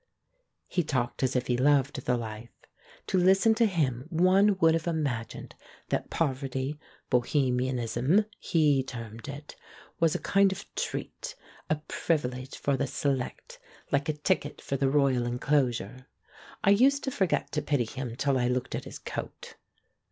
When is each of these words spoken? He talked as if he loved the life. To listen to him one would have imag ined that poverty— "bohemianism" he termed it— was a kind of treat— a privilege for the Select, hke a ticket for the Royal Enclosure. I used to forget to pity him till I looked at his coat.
He 0.67 0.81
talked 0.83 1.21
as 1.21 1.35
if 1.35 1.45
he 1.45 1.55
loved 1.55 2.07
the 2.07 2.17
life. 2.17 2.49
To 3.05 3.19
listen 3.19 3.53
to 3.53 3.67
him 3.67 4.07
one 4.09 4.57
would 4.59 4.73
have 4.73 4.85
imag 4.85 5.27
ined 5.35 5.51
that 5.89 6.09
poverty— 6.09 6.79
"bohemianism" 7.11 8.25
he 8.39 8.81
termed 8.81 9.27
it— 9.27 9.55
was 9.99 10.15
a 10.15 10.19
kind 10.19 10.51
of 10.51 10.65
treat— 10.73 11.35
a 11.69 11.75
privilege 11.87 12.57
for 12.57 12.75
the 12.75 12.87
Select, 12.87 13.59
hke 13.91 14.09
a 14.09 14.13
ticket 14.13 14.59
for 14.59 14.75
the 14.75 14.89
Royal 14.89 15.27
Enclosure. 15.27 16.07
I 16.63 16.71
used 16.71 17.03
to 17.03 17.11
forget 17.11 17.51
to 17.51 17.61
pity 17.61 17.85
him 17.85 18.15
till 18.15 18.39
I 18.39 18.47
looked 18.47 18.73
at 18.73 18.85
his 18.85 18.97
coat. 18.97 19.53